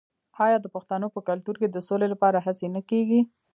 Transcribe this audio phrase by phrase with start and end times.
[0.45, 3.21] آیا د پښتنو په کلتور کې د سولې لپاره هڅې نه کیږي؟